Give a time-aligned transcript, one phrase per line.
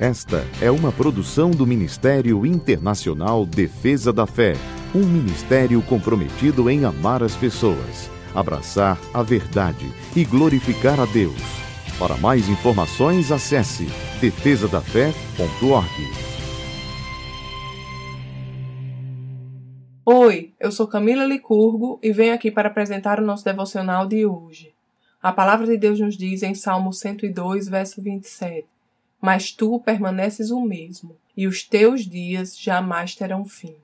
[0.00, 4.54] Esta é uma produção do Ministério Internacional Defesa da Fé,
[4.94, 11.42] um ministério comprometido em amar as pessoas, abraçar a verdade e glorificar a Deus.
[11.98, 13.86] Para mais informações, acesse
[14.20, 15.90] defesadafé.org.
[20.06, 24.72] Oi, eu sou Camila Licurgo e venho aqui para apresentar o nosso devocional de hoje.
[25.20, 28.77] A palavra de Deus nos diz em Salmo 102, verso 27
[29.20, 33.74] mas tu permaneces o mesmo, e os teus dias jamais terão fim.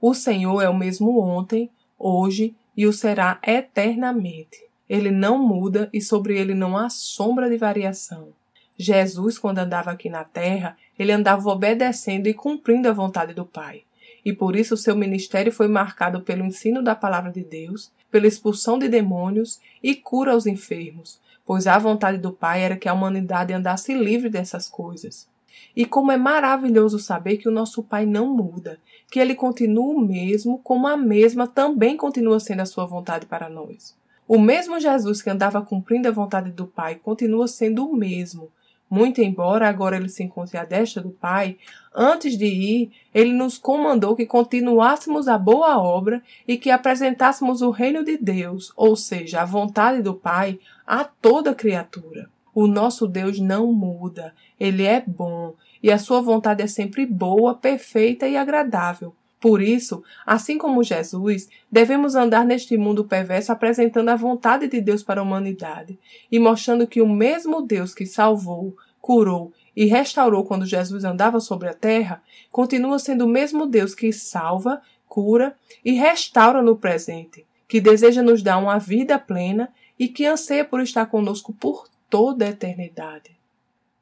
[0.00, 4.64] O Senhor é o mesmo ontem, hoje e o será eternamente.
[4.88, 8.28] Ele não muda e sobre ele não há sombra de variação.
[8.76, 13.82] Jesus, quando andava aqui na terra, ele andava obedecendo e cumprindo a vontade do Pai.
[14.24, 18.78] E por isso seu ministério foi marcado pelo ensino da palavra de Deus, pela expulsão
[18.78, 23.52] de demônios e cura aos enfermos, pois a vontade do Pai era que a humanidade
[23.52, 25.28] andasse livre dessas coisas.
[25.74, 28.78] E como é maravilhoso saber que o nosso Pai não muda,
[29.10, 33.48] que ele continua o mesmo, como a mesma também continua sendo a sua vontade para
[33.48, 33.96] nós.
[34.26, 38.50] O mesmo Jesus que andava cumprindo a vontade do Pai continua sendo o mesmo,
[38.92, 41.56] muito embora agora ele se encontre à destra do Pai,
[41.94, 47.70] antes de ir, ele nos comandou que continuássemos a boa obra e que apresentássemos o
[47.70, 52.28] reino de Deus, ou seja, a vontade do Pai, a toda criatura.
[52.54, 57.54] O nosso Deus não muda, ele é bom e a sua vontade é sempre boa,
[57.54, 59.14] perfeita e agradável.
[59.42, 65.02] Por isso, assim como Jesus, devemos andar neste mundo perverso apresentando a vontade de Deus
[65.02, 65.98] para a humanidade
[66.30, 71.68] e mostrando que o mesmo Deus que salvou, curou e restaurou quando Jesus andava sobre
[71.68, 77.80] a terra, continua sendo o mesmo Deus que salva, cura e restaura no presente, que
[77.80, 82.50] deseja nos dar uma vida plena e que anseia por estar conosco por toda a
[82.50, 83.36] eternidade.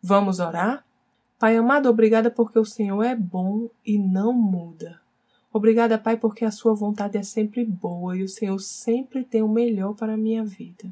[0.02, 0.84] Vamos orar?
[1.38, 5.00] Pai amado, obrigada porque o Senhor é bom e não muda.
[5.52, 9.48] Obrigada, Pai, porque a sua vontade é sempre boa e o Senhor sempre tem o
[9.48, 10.88] melhor para a minha vida.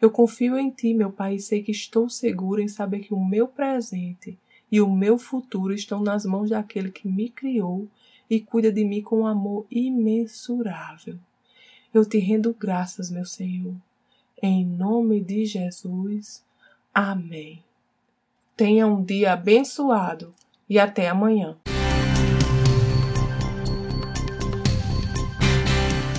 [0.00, 3.24] Eu confio em Ti, meu Pai, e sei que estou seguro em saber que o
[3.24, 4.38] meu presente
[4.70, 7.88] e o meu futuro estão nas mãos daquele que me criou
[8.28, 11.16] e cuida de mim com um amor imensurável.
[11.92, 13.74] Eu te rendo graças, meu Senhor,
[14.42, 16.44] em nome de Jesus.
[16.92, 17.62] Amém.
[18.56, 20.34] Tenha um dia abençoado
[20.68, 21.56] e até amanhã.